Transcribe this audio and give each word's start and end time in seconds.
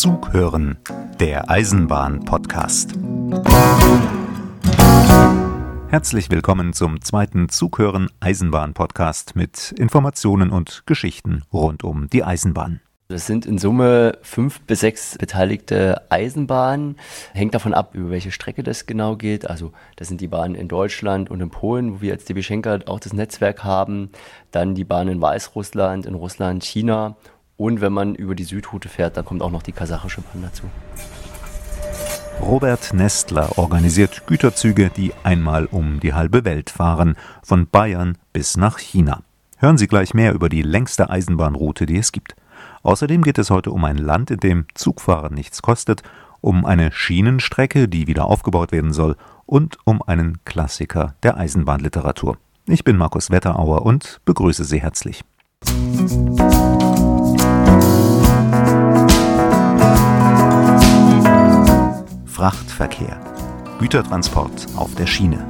Zug 0.00 0.32
hören, 0.32 0.78
der 1.20 1.50
Eisenbahn-Podcast. 1.50 2.94
Herzlich 5.90 6.30
willkommen 6.30 6.72
zum 6.72 7.02
zweiten 7.02 7.50
Zughören 7.50 8.08
Eisenbahn-Podcast 8.18 9.36
mit 9.36 9.72
Informationen 9.72 10.52
und 10.52 10.84
Geschichten 10.86 11.42
rund 11.52 11.84
um 11.84 12.08
die 12.08 12.24
Eisenbahn. 12.24 12.80
Es 13.08 13.26
sind 13.26 13.44
in 13.44 13.58
Summe 13.58 14.16
fünf 14.22 14.62
bis 14.62 14.80
sechs 14.80 15.18
beteiligte 15.18 16.00
Eisenbahnen. 16.08 16.96
Hängt 17.34 17.54
davon 17.54 17.74
ab, 17.74 17.94
über 17.94 18.08
welche 18.08 18.32
Strecke 18.32 18.62
das 18.62 18.86
genau 18.86 19.16
geht. 19.16 19.50
Also 19.50 19.72
das 19.96 20.08
sind 20.08 20.22
die 20.22 20.28
Bahnen 20.28 20.54
in 20.54 20.68
Deutschland 20.68 21.30
und 21.30 21.42
in 21.42 21.50
Polen, 21.50 21.92
wo 21.92 22.00
wir 22.00 22.14
als 22.14 22.24
DB 22.24 22.40
Schenker 22.40 22.78
auch 22.86 23.00
das 23.00 23.12
Netzwerk 23.12 23.64
haben. 23.64 24.12
Dann 24.50 24.74
die 24.74 24.84
Bahnen 24.84 25.16
in 25.16 25.20
Weißrussland, 25.20 26.06
in 26.06 26.14
Russland, 26.14 26.64
China. 26.64 27.16
Und 27.60 27.82
wenn 27.82 27.92
man 27.92 28.14
über 28.14 28.34
die 28.34 28.44
Südroute 28.44 28.88
fährt, 28.88 29.18
dann 29.18 29.26
kommt 29.26 29.42
auch 29.42 29.50
noch 29.50 29.62
die 29.62 29.72
kasachische 29.72 30.22
Bahn 30.22 30.40
dazu. 30.40 30.62
Robert 32.40 32.94
Nestler 32.94 33.58
organisiert 33.58 34.26
Güterzüge, 34.26 34.88
die 34.88 35.12
einmal 35.24 35.66
um 35.66 36.00
die 36.00 36.14
halbe 36.14 36.46
Welt 36.46 36.70
fahren, 36.70 37.16
von 37.42 37.68
Bayern 37.68 38.16
bis 38.32 38.56
nach 38.56 38.78
China. 38.78 39.22
Hören 39.58 39.76
Sie 39.76 39.88
gleich 39.88 40.14
mehr 40.14 40.32
über 40.32 40.48
die 40.48 40.62
längste 40.62 41.10
Eisenbahnroute, 41.10 41.84
die 41.84 41.98
es 41.98 42.12
gibt. 42.12 42.34
Außerdem 42.82 43.20
geht 43.20 43.36
es 43.36 43.50
heute 43.50 43.72
um 43.72 43.84
ein 43.84 43.98
Land, 43.98 44.30
in 44.30 44.40
dem 44.40 44.64
Zugfahren 44.74 45.34
nichts 45.34 45.60
kostet, 45.60 46.02
um 46.40 46.64
eine 46.64 46.92
Schienenstrecke, 46.92 47.88
die 47.88 48.06
wieder 48.06 48.24
aufgebaut 48.24 48.72
werden 48.72 48.94
soll, 48.94 49.16
und 49.44 49.76
um 49.84 50.00
einen 50.00 50.42
Klassiker 50.46 51.14
der 51.22 51.36
Eisenbahnliteratur. 51.36 52.38
Ich 52.64 52.84
bin 52.84 52.96
Markus 52.96 53.30
Wetterauer 53.30 53.84
und 53.84 54.22
begrüße 54.24 54.64
Sie 54.64 54.80
herzlich. 54.80 55.22
Frachtverkehr. 62.80 63.20
Gütertransport 63.78 64.68
auf 64.74 64.94
der 64.94 65.06
Schiene. 65.06 65.46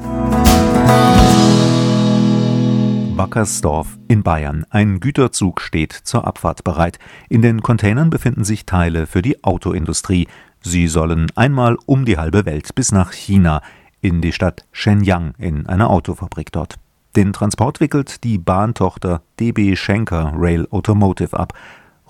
Wackersdorf 3.17 3.99
in 4.09 4.25
Bayern. 4.25 4.67
Ein 4.71 4.99
Güterzug 4.99 5.61
steht 5.61 5.93
zur 5.93 6.27
Abfahrt 6.27 6.65
bereit. 6.65 6.99
In 7.29 7.41
den 7.41 7.63
Containern 7.63 8.11
befinden 8.11 8.43
sich 8.43 8.67
Teile 8.67 9.07
für 9.07 9.23
die 9.23 9.45
Autoindustrie. 9.45 10.27
Sie 10.61 10.89
sollen 10.89 11.31
einmal 11.37 11.77
um 11.87 12.05
die 12.05 12.19
halbe 12.19 12.47
Welt 12.47 12.75
bis 12.75 12.91
nach 12.91 13.13
China, 13.13 13.63
in 14.01 14.21
die 14.21 14.33
Stadt 14.33 14.65
Shenyang, 14.73 15.35
in 15.39 15.69
eine 15.69 15.89
Autofabrik 15.89 16.51
dort. 16.51 16.81
Den 17.15 17.33
Transport 17.33 17.79
wickelt 17.79 18.25
die 18.25 18.39
Bahntochter 18.39 19.23
DB 19.39 19.77
Schenker 19.77 20.33
Rail 20.35 20.67
Automotive 20.73 21.39
ab. 21.39 21.53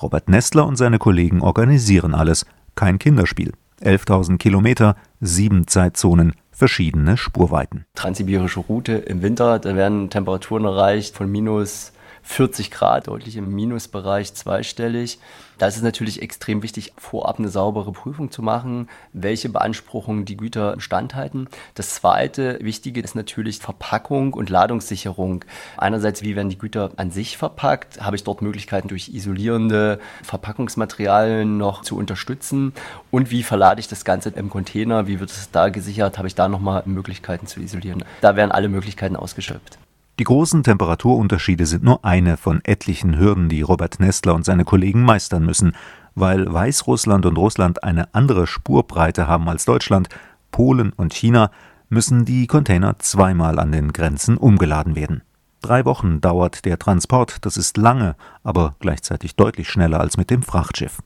Robert 0.01 0.31
Nestler 0.31 0.67
und 0.67 0.77
seine 0.77 0.99
Kollegen 0.99 1.43
organisieren 1.43 2.15
alles. 2.15 2.47
Kein 2.75 2.99
Kinderspiel. 2.99 3.53
11.000 3.83 4.39
Kilometer, 4.39 4.97
sieben 5.21 5.67
Zeitzonen, 5.67 6.35
verschiedene 6.51 7.17
Spurweiten. 7.17 7.87
Transsibirische 7.95 8.61
Route 8.61 8.93
im 8.93 9.23
Winter, 9.23 9.59
da 9.59 9.75
werden 9.75 10.11
Temperaturen 10.11 10.65
erreicht 10.65 11.17
von 11.17 11.31
minus 11.31 11.93
40 12.23 12.71
Grad, 12.71 13.09
deutlich 13.09 13.37
im 13.37 13.55
Minusbereich 13.55 14.35
zweistellig. 14.35 15.19
Da 15.61 15.67
ist 15.67 15.77
es 15.77 15.83
natürlich 15.83 16.23
extrem 16.23 16.63
wichtig, 16.63 16.95
vorab 16.97 17.39
eine 17.39 17.51
saubere 17.51 17.93
Prüfung 17.93 18.31
zu 18.31 18.41
machen, 18.41 18.89
welche 19.13 19.51
Beanspruchungen 19.51 20.25
die 20.25 20.39
Güter 20.39 20.81
standhalten. 20.81 21.49
Das 21.75 21.97
zweite 21.97 22.59
Wichtige 22.63 23.03
ist 23.03 23.15
natürlich 23.15 23.59
Verpackung 23.59 24.33
und 24.33 24.49
Ladungssicherung. 24.49 25.45
Einerseits, 25.77 26.23
wie 26.23 26.35
werden 26.35 26.49
die 26.49 26.57
Güter 26.57 26.93
an 26.97 27.11
sich 27.11 27.37
verpackt? 27.37 28.01
Habe 28.01 28.17
ich 28.17 28.25
dort 28.25 28.41
Möglichkeiten 28.41 28.89
durch 28.89 29.11
isolierende 29.11 30.01
Verpackungsmaterialien 30.23 31.59
noch 31.59 31.83
zu 31.83 31.95
unterstützen? 31.95 32.73
Und 33.11 33.31
wie 33.31 33.43
verlade 33.43 33.81
ich 33.81 33.89
das 33.89 34.07
Ganze 34.07 34.31
im 34.31 34.49
Container? 34.49 35.07
Wie 35.07 35.21
wird 35.21 35.31
es 35.31 35.51
da 35.51 35.69
gesichert? 35.69 36.17
Habe 36.17 36.29
ich 36.29 36.35
da 36.35 36.49
nochmal 36.49 36.85
Möglichkeiten 36.87 37.47
zu 37.47 37.61
isolieren? 37.61 38.03
Da 38.23 38.35
werden 38.35 38.51
alle 38.51 38.71
Möglichkeiten 38.71 39.15
ausgeschöpft. 39.15 39.79
Die 40.21 40.25
großen 40.25 40.63
Temperaturunterschiede 40.63 41.65
sind 41.65 41.83
nur 41.83 42.05
eine 42.05 42.37
von 42.37 42.61
etlichen 42.65 43.19
Hürden, 43.19 43.49
die 43.49 43.63
Robert 43.63 44.01
Nestler 44.01 44.35
und 44.35 44.45
seine 44.45 44.67
Kollegen 44.67 45.03
meistern 45.03 45.47
müssen. 45.47 45.73
Weil 46.15 46.53
Weißrussland 46.53 47.25
und 47.25 47.39
Russland 47.39 47.83
eine 47.83 48.15
andere 48.15 48.47
Spurbreite 48.47 49.27
haben 49.27 49.49
als 49.49 49.65
Deutschland, 49.65 50.11
Polen 50.51 50.93
und 50.93 51.15
China, 51.15 51.51
müssen 51.89 52.27
die 52.27 52.47
Container 52.47 52.99
zweimal 52.99 53.59
an 53.59 53.73
den 53.73 53.95
Grenzen 53.95 54.37
umgeladen 54.37 54.95
werden. 54.95 55.23
Drei 55.63 55.87
Wochen 55.87 56.21
dauert 56.21 56.67
der 56.67 56.79
Transport, 56.79 57.39
das 57.47 57.57
ist 57.57 57.79
lange, 57.79 58.15
aber 58.45 58.75
gleichzeitig 58.79 59.37
deutlich 59.37 59.71
schneller 59.71 60.01
als 60.01 60.19
mit 60.19 60.29
dem 60.29 60.43
Frachtschiff. 60.43 60.99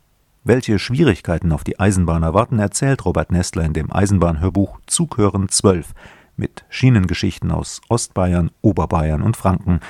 Welche 0.43 0.81
Schwierigkeiten 0.81 1.53
auf 1.53 1.63
die 1.63 1.79
Eisenbahn 1.79 2.25
erwarten, 2.25 2.59
erzählt 2.59 3.05
Robert 3.05 3.31
Nestler 3.31 3.63
in 3.63 3.75
dem 3.75 3.93
Eisenbahnhörbuch 3.93 4.81
Zughören 4.89 5.49
12 5.49 5.95
mit 6.37 6.65
Schienengeschichten 6.69 7.51
aus 7.51 7.81
Ostbayern, 7.89 8.51
Oberbayern 8.61 9.23
und 9.23 9.37
Franken, 9.37 9.81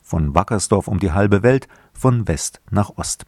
von 0.00 0.34
Wackersdorf 0.34 0.88
um 0.88 0.98
die 0.98 1.12
halbe 1.12 1.42
Welt, 1.42 1.68
von 1.92 2.26
West 2.28 2.60
nach 2.70 2.90
Ost. 2.96 3.24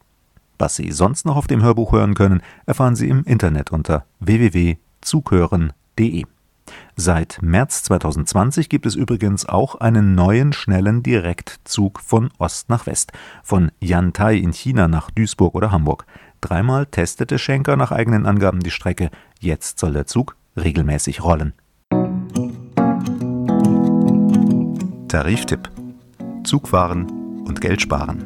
Was 0.58 0.76
Sie 0.76 0.92
sonst 0.92 1.26
noch 1.26 1.36
auf 1.36 1.46
dem 1.46 1.62
Hörbuch 1.62 1.92
hören 1.92 2.14
können, 2.14 2.42
erfahren 2.66 2.96
Sie 2.96 3.08
im 3.08 3.24
Internet 3.24 3.72
unter 3.72 4.04
www.zughören.de. 4.20 6.24
Seit 6.96 7.42
März 7.42 7.82
2020 7.84 8.68
gibt 8.68 8.86
es 8.86 8.94
übrigens 8.94 9.46
auch 9.46 9.74
einen 9.76 10.14
neuen 10.14 10.52
schnellen 10.52 11.02
Direktzug 11.02 12.00
von 12.00 12.30
Ost 12.38 12.70
nach 12.70 12.86
West, 12.86 13.12
von 13.42 13.72
Yantai 13.80 14.36
in 14.36 14.52
China 14.52 14.88
nach 14.88 15.10
Duisburg 15.10 15.54
oder 15.54 15.72
Hamburg. 15.72 16.06
Dreimal 16.40 16.86
testete 16.86 17.38
Schenker 17.38 17.76
nach 17.76 17.90
eigenen 17.90 18.26
Angaben 18.26 18.60
die 18.60 18.70
Strecke, 18.70 19.10
jetzt 19.40 19.78
soll 19.78 19.92
der 19.92 20.06
Zug 20.06 20.36
regelmäßig 20.56 21.24
rollen. 21.24 21.52
Tariftipp: 25.14 25.70
Zugfahren 26.42 27.06
und 27.46 27.60
Geld 27.60 27.80
sparen. 27.80 28.24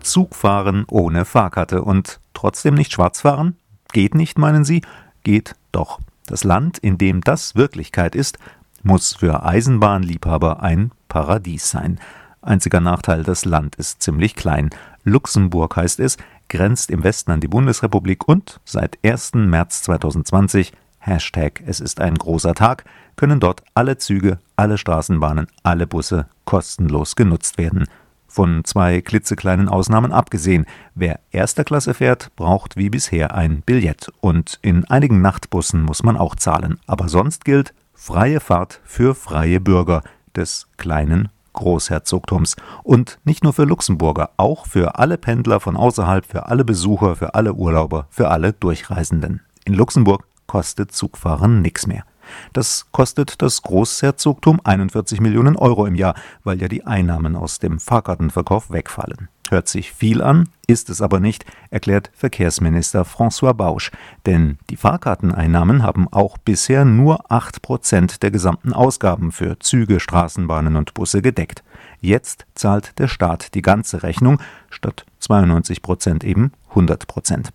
Zugfahren 0.00 0.86
ohne 0.88 1.26
Fahrkarte 1.26 1.82
und 1.82 2.18
trotzdem 2.32 2.72
nicht 2.72 2.94
schwarz 2.94 3.20
fahren? 3.20 3.56
Geht 3.92 4.14
nicht, 4.14 4.38
meinen 4.38 4.64
Sie? 4.64 4.80
Geht 5.22 5.54
doch. 5.70 6.00
Das 6.24 6.44
Land, 6.44 6.78
in 6.78 6.96
dem 6.96 7.20
das 7.20 7.56
Wirklichkeit 7.56 8.14
ist, 8.14 8.38
muss 8.82 9.16
für 9.16 9.44
Eisenbahnliebhaber 9.44 10.62
ein 10.62 10.92
Paradies 11.10 11.68
sein. 11.68 12.00
Einziger 12.40 12.80
Nachteil, 12.80 13.22
das 13.22 13.44
Land 13.44 13.76
ist 13.76 14.00
ziemlich 14.00 14.34
klein. 14.34 14.70
Luxemburg 15.04 15.76
heißt 15.76 16.00
es, 16.00 16.16
grenzt 16.48 16.90
im 16.90 17.04
Westen 17.04 17.32
an 17.32 17.42
die 17.42 17.48
Bundesrepublik 17.48 18.26
und 18.26 18.60
seit 18.64 18.98
1. 19.04 19.34
März 19.34 19.82
2020 19.82 20.72
Hashtag 21.06 21.62
Es 21.64 21.80
ist 21.80 22.00
ein 22.00 22.14
großer 22.16 22.54
Tag, 22.54 22.84
können 23.14 23.40
dort 23.40 23.62
alle 23.74 23.96
Züge, 23.96 24.38
alle 24.56 24.76
Straßenbahnen, 24.76 25.46
alle 25.62 25.86
Busse 25.86 26.26
kostenlos 26.44 27.14
genutzt 27.16 27.58
werden. 27.58 27.86
Von 28.26 28.64
zwei 28.64 29.00
klitzekleinen 29.00 29.68
Ausnahmen 29.68 30.12
abgesehen. 30.12 30.66
Wer 30.94 31.20
erster 31.30 31.64
Klasse 31.64 31.94
fährt, 31.94 32.34
braucht 32.36 32.76
wie 32.76 32.90
bisher 32.90 33.34
ein 33.34 33.62
Billett. 33.62 34.10
Und 34.20 34.58
in 34.62 34.84
einigen 34.84 35.22
Nachtbussen 35.22 35.82
muss 35.82 36.02
man 36.02 36.16
auch 36.16 36.34
zahlen. 36.34 36.78
Aber 36.86 37.08
sonst 37.08 37.44
gilt 37.44 37.72
freie 37.94 38.40
Fahrt 38.40 38.80
für 38.84 39.14
freie 39.14 39.60
Bürger 39.60 40.02
des 40.34 40.66
kleinen 40.76 41.28
Großherzogtums. 41.54 42.56
Und 42.82 43.18
nicht 43.24 43.44
nur 43.44 43.52
für 43.52 43.64
Luxemburger, 43.64 44.30
auch 44.36 44.66
für 44.66 44.98
alle 44.98 45.16
Pendler 45.16 45.60
von 45.60 45.76
außerhalb, 45.76 46.26
für 46.26 46.46
alle 46.46 46.64
Besucher, 46.64 47.16
für 47.16 47.34
alle 47.34 47.54
Urlauber, 47.54 48.08
für 48.10 48.28
alle 48.28 48.52
Durchreisenden. 48.52 49.40
In 49.64 49.74
Luxemburg 49.74 50.26
kostet 50.46 50.92
Zugfahren 50.92 51.62
nichts 51.62 51.86
mehr. 51.86 52.04
Das 52.52 52.86
kostet 52.92 53.40
das 53.42 53.62
Großherzogtum 53.62 54.60
41 54.64 55.20
Millionen 55.20 55.56
Euro 55.56 55.86
im 55.86 55.94
Jahr, 55.94 56.14
weil 56.44 56.60
ja 56.60 56.68
die 56.68 56.84
Einnahmen 56.84 57.36
aus 57.36 57.58
dem 57.58 57.78
Fahrkartenverkauf 57.78 58.70
wegfallen. 58.70 59.28
Hört 59.48 59.68
sich 59.68 59.92
viel 59.92 60.22
an, 60.22 60.48
ist 60.66 60.90
es 60.90 61.00
aber 61.00 61.20
nicht, 61.20 61.44
erklärt 61.70 62.10
Verkehrsminister 62.14 63.02
François 63.02 63.52
Bausch. 63.52 63.92
Denn 64.26 64.58
die 64.70 64.76
Fahrkarteneinnahmen 64.76 65.84
haben 65.84 66.08
auch 66.12 66.36
bisher 66.36 66.84
nur 66.84 67.30
8 67.30 67.62
Prozent 67.62 68.22
der 68.24 68.32
gesamten 68.32 68.72
Ausgaben 68.72 69.30
für 69.30 69.58
Züge, 69.60 70.00
Straßenbahnen 70.00 70.74
und 70.74 70.94
Busse 70.94 71.22
gedeckt. 71.22 71.62
Jetzt 72.00 72.46
zahlt 72.54 72.98
der 72.98 73.06
Staat 73.06 73.54
die 73.54 73.62
ganze 73.62 74.02
Rechnung, 74.02 74.40
statt 74.68 75.06
92 75.20 75.80
Prozent 75.80 76.24
eben 76.24 76.50
100 76.70 77.06
Prozent. 77.06 77.52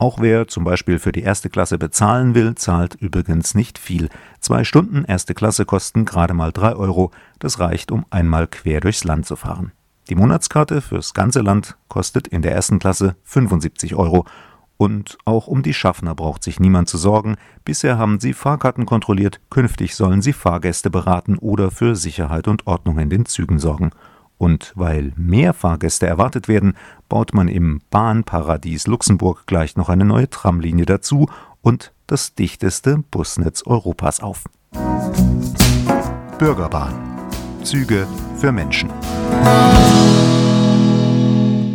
Auch 0.00 0.20
wer 0.20 0.46
zum 0.46 0.62
Beispiel 0.62 1.00
für 1.00 1.10
die 1.10 1.22
erste 1.22 1.50
Klasse 1.50 1.76
bezahlen 1.76 2.36
will, 2.36 2.54
zahlt 2.54 2.94
übrigens 2.94 3.56
nicht 3.56 3.78
viel. 3.78 4.08
Zwei 4.38 4.62
Stunden 4.62 5.04
erste 5.04 5.34
Klasse 5.34 5.64
kosten 5.64 6.04
gerade 6.04 6.34
mal 6.34 6.52
drei 6.52 6.76
Euro. 6.76 7.10
Das 7.40 7.58
reicht, 7.58 7.90
um 7.90 8.06
einmal 8.08 8.46
quer 8.46 8.80
durchs 8.80 9.02
Land 9.02 9.26
zu 9.26 9.34
fahren. 9.34 9.72
Die 10.08 10.14
Monatskarte 10.14 10.82
fürs 10.82 11.14
ganze 11.14 11.40
Land 11.40 11.76
kostet 11.88 12.28
in 12.28 12.42
der 12.42 12.52
ersten 12.52 12.78
Klasse 12.78 13.16
75 13.24 13.96
Euro. 13.96 14.24
Und 14.76 15.18
auch 15.24 15.48
um 15.48 15.64
die 15.64 15.74
Schaffner 15.74 16.14
braucht 16.14 16.44
sich 16.44 16.60
niemand 16.60 16.88
zu 16.88 16.96
sorgen. 16.96 17.34
Bisher 17.64 17.98
haben 17.98 18.20
sie 18.20 18.34
Fahrkarten 18.34 18.86
kontrolliert, 18.86 19.40
künftig 19.50 19.96
sollen 19.96 20.22
sie 20.22 20.32
Fahrgäste 20.32 20.90
beraten 20.90 21.36
oder 21.36 21.72
für 21.72 21.96
Sicherheit 21.96 22.46
und 22.46 22.68
Ordnung 22.68 23.00
in 23.00 23.10
den 23.10 23.26
Zügen 23.26 23.58
sorgen. 23.58 23.90
Und 24.36 24.72
weil 24.76 25.12
mehr 25.16 25.52
Fahrgäste 25.52 26.06
erwartet 26.06 26.46
werden, 26.46 26.74
baut 27.08 27.34
man 27.34 27.48
im 27.48 27.80
Bahnparadies 27.90 28.86
Luxemburg 28.86 29.46
gleich 29.46 29.76
noch 29.76 29.88
eine 29.88 30.04
neue 30.04 30.28
Tramlinie 30.28 30.86
dazu 30.86 31.28
und 31.62 31.92
das 32.06 32.34
dichteste 32.34 32.98
Busnetz 33.10 33.62
Europas 33.66 34.20
auf. 34.20 34.44
Bürgerbahn. 36.38 36.94
Züge 37.62 38.06
für 38.36 38.52
Menschen. 38.52 38.90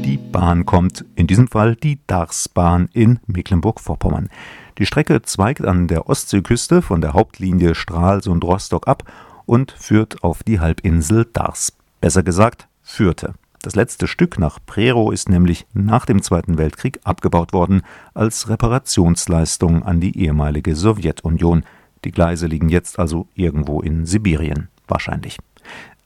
Die 0.04 0.18
Bahn 0.18 0.66
kommt, 0.66 1.06
in 1.16 1.28
diesem 1.28 1.48
Fall 1.48 1.76
die 1.76 2.00
Darsbahn 2.08 2.90
in 2.94 3.20
Mecklenburg-Vorpommern. 3.28 4.30
Die 4.78 4.86
Strecke 4.86 5.22
zweigt 5.22 5.66
an 5.66 5.88
der 5.88 6.10
Ostseeküste 6.10 6.82
von 6.82 7.02
der 7.02 7.14
Hauptlinie 7.14 7.76
Stralsund 7.76 8.44
Rostock 8.44 8.88
ab 8.88 9.04
und 9.46 9.72
führt 9.72 10.24
auf 10.24 10.44
die 10.44 10.60
Halbinsel 10.60 11.26
Dars 11.32 11.74
besser 12.02 12.24
gesagt 12.24 12.68
führte. 12.82 13.34
Das 13.64 13.76
letzte 13.76 14.08
Stück 14.08 14.40
nach 14.40 14.60
Prero 14.66 15.10
ist 15.12 15.30
nämlich 15.30 15.66
nach 15.74 16.06
dem 16.06 16.22
Zweiten 16.22 16.58
Weltkrieg 16.58 17.00
abgebaut 17.06 17.54
worden 17.54 17.82
als 18.14 18.50
Reparationsleistung 18.50 19.84
an 19.84 20.02
die 20.02 20.20
ehemalige 20.20 20.76
Sowjetunion. 20.76 21.64
Die 22.04 22.12
Gleise 22.12 22.48
liegen 22.48 22.68
jetzt 22.68 23.00
also 23.00 23.26
irgendwo 23.36 23.80
in 23.80 24.06
Sibirien, 24.06 24.68
wahrscheinlich. 24.90 25.38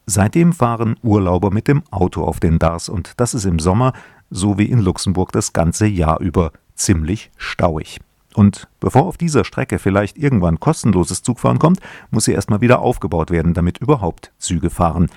Seitdem 0.06 0.54
fahren 0.54 0.98
Urlauber 1.02 1.50
mit 1.50 1.68
dem 1.68 1.82
Auto 1.90 2.24
auf 2.24 2.40
den 2.40 2.60
Dars 2.60 2.90
und 2.90 3.14
das 3.18 3.34
ist 3.34 3.46
im 3.46 3.58
Sommer, 3.58 3.94
so 4.30 4.60
wie 4.60 4.66
in 4.66 4.78
Luxemburg 4.78 5.32
das 5.32 5.52
ganze 5.52 5.88
Jahr 5.88 6.20
über, 6.20 6.52
ziemlich 6.76 7.32
stauig. 7.38 8.00
Und 8.36 8.68
bevor 8.80 9.08
auf 9.08 9.18
dieser 9.18 9.44
Strecke 9.44 9.80
vielleicht 9.80 10.16
irgendwann 10.16 10.60
kostenloses 10.60 11.24
Zugfahren 11.24 11.58
kommt, 11.58 11.80
muss 12.12 12.26
sie 12.26 12.34
erstmal 12.34 12.62
wieder 12.62 12.82
aufgebaut 12.82 13.32
werden, 13.32 13.56
damit 13.56 13.80
überhaupt 13.80 14.32
Züge 14.38 14.70
fahren. 14.70 15.08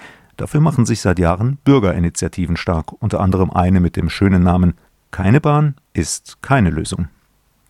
Dafür 0.41 0.63
machen 0.63 0.87
sich 0.87 1.03
seit 1.03 1.19
Jahren 1.19 1.59
Bürgerinitiativen 1.65 2.57
stark, 2.57 2.95
unter 2.99 3.21
anderem 3.21 3.51
eine 3.51 3.79
mit 3.79 3.95
dem 3.95 4.09
schönen 4.09 4.43
Namen 4.43 4.73
Keine 5.11 5.39
Bahn 5.39 5.75
ist 5.93 6.39
keine 6.41 6.71
Lösung. 6.71 7.09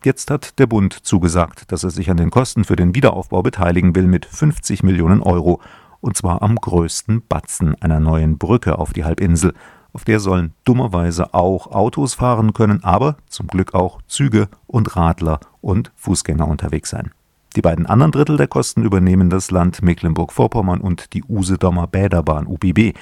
Jetzt 0.05 0.31
hat 0.31 0.57
der 0.57 0.67
Bund 0.67 0.93
zugesagt, 0.93 1.69
dass 1.73 1.83
er 1.83 1.89
sich 1.89 2.09
an 2.09 2.15
den 2.15 2.31
Kosten 2.31 2.63
für 2.63 2.77
den 2.77 2.95
Wiederaufbau 2.95 3.43
beteiligen 3.43 3.93
will 3.93 4.07
mit 4.07 4.25
50 4.25 4.83
Millionen 4.83 5.21
Euro, 5.21 5.59
und 5.99 6.15
zwar 6.15 6.41
am 6.41 6.55
größten 6.55 7.23
Batzen 7.27 7.75
einer 7.81 7.99
neuen 7.99 8.37
Brücke 8.37 8.79
auf 8.79 8.93
die 8.93 9.03
Halbinsel. 9.03 9.53
Auf 9.91 10.05
der 10.05 10.21
sollen 10.21 10.53
dummerweise 10.63 11.33
auch 11.33 11.67
Autos 11.67 12.13
fahren 12.13 12.53
können, 12.53 12.85
aber 12.85 13.17
zum 13.27 13.47
Glück 13.47 13.73
auch 13.73 14.01
Züge 14.07 14.47
und 14.65 14.95
Radler 14.95 15.41
und 15.59 15.91
Fußgänger 15.97 16.47
unterwegs 16.47 16.89
sein. 16.89 17.11
Die 17.55 17.61
beiden 17.61 17.85
anderen 17.85 18.13
Drittel 18.13 18.37
der 18.37 18.47
Kosten 18.47 18.83
übernehmen 18.83 19.29
das 19.29 19.51
Land 19.51 19.81
Mecklenburg-Vorpommern 19.81 20.79
und 20.79 21.13
die 21.13 21.23
Usedomer 21.23 21.85
Bäderbahn 21.85 22.47
UBB. 22.47 22.93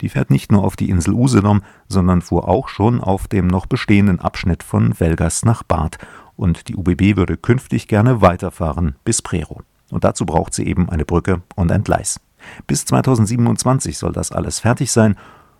Die 0.00 0.08
fährt 0.08 0.30
nicht 0.30 0.52
nur 0.52 0.62
auf 0.62 0.76
die 0.76 0.88
Insel 0.88 1.14
Usedom, 1.14 1.62
sondern 1.88 2.22
fuhr 2.22 2.46
auch 2.46 2.68
schon 2.68 3.00
auf 3.00 3.26
dem 3.26 3.48
noch 3.48 3.66
bestehenden 3.66 4.20
Abschnitt 4.20 4.62
von 4.62 4.98
Velgast 4.98 5.44
nach 5.44 5.64
Barth. 5.64 5.98
Und 6.36 6.68
die 6.68 6.76
UBB 6.76 7.16
würde 7.16 7.36
künftig 7.36 7.88
gerne 7.88 8.20
weiterfahren 8.20 8.94
bis 9.02 9.20
Prero. 9.20 9.62
Und 9.90 10.04
dazu 10.04 10.24
braucht 10.26 10.54
sie 10.54 10.66
eben 10.66 10.88
eine 10.88 11.04
Brücke 11.04 11.42
und 11.56 11.72
ein 11.72 11.82
Gleis. 11.82 12.20
Bis 12.68 12.84
2027 12.84 13.98
soll 13.98 14.12
das 14.12 14.30
alles 14.30 14.60
fertig 14.60 14.92
sein 14.92 15.16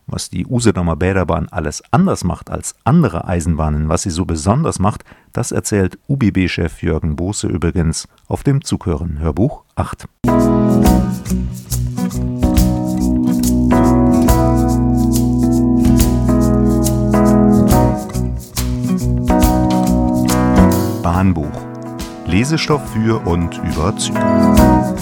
was 0.08 0.31
die 0.31 0.46
Usedomer 0.46 0.96
Bäderbahn 0.96 1.49
alles 1.50 1.82
anders 1.90 2.25
macht 2.25 2.50
als 2.50 2.75
andere 2.84 3.28
Eisenbahnen, 3.28 3.88
was 3.88 4.02
sie 4.02 4.10
so 4.10 4.25
besonders 4.25 4.78
macht, 4.78 5.05
das 5.32 5.52
erzählt 5.52 5.99
UBB-Chef 6.08 6.82
Jürgen 6.82 7.16
Boße 7.16 7.46
übrigens 7.46 8.08
auf 8.26 8.43
dem 8.43 8.64
Zughören 8.64 9.20
Hörbuch 9.20 9.64
8. 9.76 10.08
Bahnbuch. 21.02 21.46
Lesestoff 22.26 22.93
für 22.93 23.26
und 23.26 23.58
über 23.64 23.96
Züge. 23.96 24.97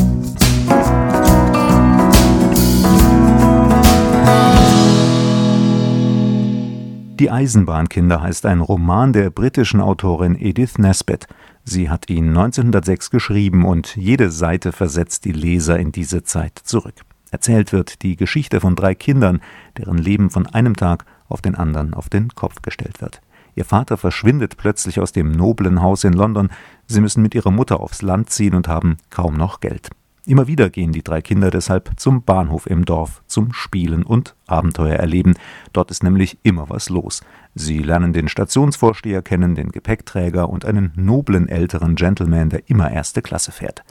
Die 7.18 7.30
Eisenbahnkinder 7.30 8.20
heißt 8.20 8.44
ein 8.44 8.60
Roman 8.60 9.14
der 9.14 9.30
britischen 9.30 9.80
Autorin 9.80 10.36
Edith 10.38 10.76
Nesbit. 10.76 11.26
Sie 11.64 11.88
hat 11.88 12.10
ihn 12.10 12.28
1906 12.28 13.10
geschrieben 13.10 13.64
und 13.64 13.96
jede 13.96 14.30
Seite 14.30 14.70
versetzt 14.70 15.24
die 15.24 15.32
Leser 15.32 15.78
in 15.78 15.92
diese 15.92 16.24
Zeit 16.24 16.58
zurück. 16.62 16.92
Erzählt 17.30 17.72
wird 17.72 18.02
die 18.02 18.16
Geschichte 18.16 18.60
von 18.60 18.76
drei 18.76 18.94
Kindern, 18.94 19.40
deren 19.78 19.96
Leben 19.96 20.28
von 20.28 20.46
einem 20.46 20.76
Tag 20.76 21.06
auf 21.30 21.40
den 21.40 21.54
anderen 21.54 21.94
auf 21.94 22.10
den 22.10 22.34
Kopf 22.34 22.60
gestellt 22.60 23.00
wird. 23.00 23.22
Ihr 23.54 23.64
Vater 23.64 23.96
verschwindet 23.96 24.58
plötzlich 24.58 25.00
aus 25.00 25.12
dem 25.12 25.32
noblen 25.32 25.80
Haus 25.80 26.04
in 26.04 26.12
London, 26.12 26.50
sie 26.86 27.00
müssen 27.00 27.22
mit 27.22 27.34
ihrer 27.34 27.50
Mutter 27.50 27.80
aufs 27.80 28.02
Land 28.02 28.28
ziehen 28.28 28.54
und 28.54 28.68
haben 28.68 28.98
kaum 29.08 29.38
noch 29.38 29.60
Geld. 29.60 29.88
Immer 30.26 30.48
wieder 30.48 30.70
gehen 30.70 30.90
die 30.90 31.04
drei 31.04 31.22
Kinder 31.22 31.52
deshalb 31.52 31.92
zum 31.94 32.24
Bahnhof 32.24 32.66
im 32.66 32.84
Dorf 32.84 33.22
zum 33.28 33.52
Spielen 33.52 34.02
und 34.02 34.34
Abenteuer 34.48 34.96
erleben. 34.96 35.34
Dort 35.72 35.92
ist 35.92 36.02
nämlich 36.02 36.38
immer 36.42 36.68
was 36.68 36.88
los. 36.88 37.22
Sie 37.54 37.78
lernen 37.78 38.12
den 38.12 38.26
Stationsvorsteher 38.26 39.22
kennen, 39.22 39.54
den 39.54 39.70
Gepäckträger 39.70 40.50
und 40.50 40.64
einen 40.64 40.92
noblen 40.96 41.48
älteren 41.48 41.94
Gentleman, 41.94 42.50
der 42.50 42.68
immer 42.68 42.90
erste 42.90 43.22
Klasse 43.22 43.52
fährt. 43.52 43.84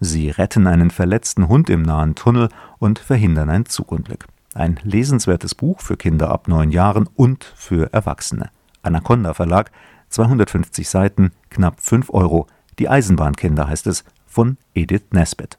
Sie 0.00 0.30
retten 0.30 0.66
einen 0.66 0.90
verletzten 0.90 1.48
Hund 1.48 1.68
im 1.68 1.82
nahen 1.82 2.14
Tunnel 2.14 2.48
und 2.78 2.98
verhindern 2.98 3.50
ein 3.50 3.66
Zugunglück. 3.66 4.26
Ein 4.54 4.80
lesenswertes 4.84 5.54
Buch 5.54 5.80
für 5.82 5.98
Kinder 5.98 6.30
ab 6.30 6.48
neun 6.48 6.70
Jahren 6.70 7.06
und 7.14 7.44
für 7.54 7.92
Erwachsene. 7.92 8.48
Anaconda 8.80 9.34
Verlag, 9.34 9.70
250 10.08 10.88
Seiten, 10.88 11.32
knapp 11.50 11.82
5 11.82 12.08
Euro. 12.14 12.46
Die 12.78 12.88
Eisenbahnkinder 12.88 13.68
heißt 13.68 13.86
es 13.88 14.04
von 14.26 14.56
Edith 14.74 15.04
Nesbitt. 15.12 15.58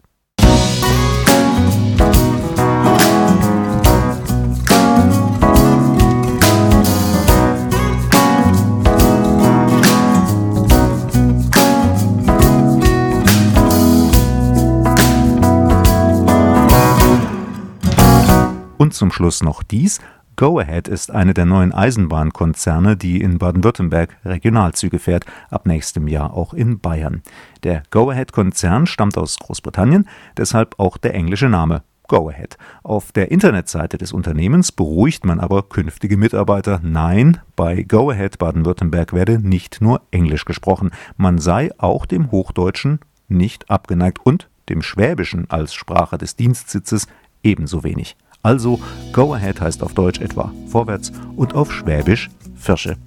Und 18.83 18.93
zum 18.93 19.13
Schluss 19.13 19.41
noch 19.41 19.63
dies. 19.63 20.01
Go-Ahead 20.35 20.87
ist 20.87 21.11
eine 21.11 21.33
der 21.33 21.45
neuen 21.45 21.73
Eisenbahnkonzerne, 21.73 22.97
die 22.97 23.21
in 23.21 23.37
Baden-Württemberg 23.37 24.17
Regionalzüge 24.25 24.97
fährt, 24.97 25.25
ab 25.51 25.67
nächstem 25.67 26.07
Jahr 26.07 26.33
auch 26.33 26.53
in 26.53 26.79
Bayern. 26.79 27.21
Der 27.63 27.83
Go-Ahead-Konzern 27.91 28.87
stammt 28.87 29.17
aus 29.17 29.37
Großbritannien, 29.37 30.07
deshalb 30.35 30.79
auch 30.79 30.97
der 30.97 31.13
englische 31.13 31.49
Name 31.49 31.83
Go-Ahead. 32.07 32.57
Auf 32.81 33.11
der 33.11 33.31
Internetseite 33.31 33.97
des 33.97 34.11
Unternehmens 34.11 34.71
beruhigt 34.71 35.25
man 35.25 35.39
aber 35.39 35.63
künftige 35.63 36.17
Mitarbeiter, 36.17 36.79
nein, 36.81 37.39
bei 37.55 37.83
Go-Ahead 37.83 38.39
Baden-Württemberg 38.39 39.13
werde 39.13 39.39
nicht 39.39 39.81
nur 39.81 40.01
Englisch 40.09 40.45
gesprochen, 40.45 40.91
man 41.15 41.37
sei 41.37 41.69
auch 41.77 42.05
dem 42.05 42.31
Hochdeutschen 42.31 42.99
nicht 43.27 43.69
abgeneigt 43.69 44.19
und 44.23 44.49
dem 44.69 44.81
Schwäbischen 44.81 45.49
als 45.49 45.73
Sprache 45.73 46.17
des 46.17 46.35
Dienstsitzes 46.35 47.07
ebenso 47.43 47.83
wenig. 47.83 48.15
Also 48.43 48.79
Go 49.13 49.33
Ahead 49.33 49.61
heißt 49.61 49.81
auf 49.81 49.93
Deutsch 49.93 50.19
etwa 50.19 50.51
vorwärts 50.67 51.11
und 51.35 51.55
auf 51.55 51.71
Schwäbisch 51.71 52.29
Firsche. 52.55 52.97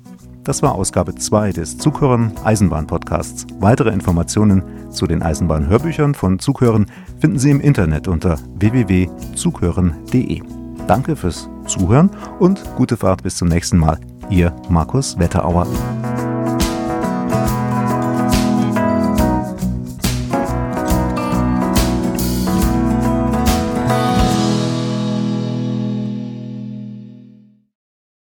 Das 0.44 0.62
war 0.62 0.74
Ausgabe 0.74 1.14
2 1.14 1.52
des 1.52 1.76
Zughören 1.76 2.32
Eisenbahn 2.44 2.86
Podcasts. 2.86 3.46
Weitere 3.58 3.90
Informationen 3.90 4.62
zu 4.90 5.06
den 5.06 5.22
Eisenbahn-Hörbüchern 5.22 6.14
von 6.14 6.38
Zughören 6.38 6.86
finden 7.20 7.38
Sie 7.38 7.50
im 7.50 7.60
Internet 7.60 8.08
unter 8.08 8.38
www.zughören.de. 8.54 10.42
Danke 10.86 11.16
fürs 11.16 11.48
Zuhören 11.66 12.10
und 12.38 12.62
gute 12.76 12.96
Fahrt 12.96 13.24
bis 13.24 13.36
zum 13.36 13.48
nächsten 13.48 13.78
Mal. 13.78 13.98
Ihr 14.30 14.54
Markus 14.68 15.18
Wetterauer. 15.18 15.66